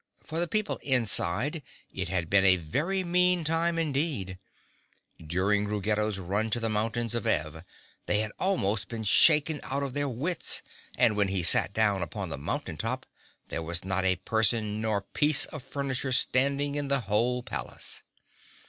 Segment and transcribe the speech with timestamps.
[0.23, 1.61] For the people inside
[1.93, 4.39] it had been a very mean time indeed.
[5.23, 7.63] During Ruggedo's run to the mountains of Ev,
[8.07, 10.63] they had almost been shaken out of their wits
[10.97, 13.05] and when he sat down upon the mountain top
[13.49, 18.01] there was not a person nor piece of furniture standing in the whole palace.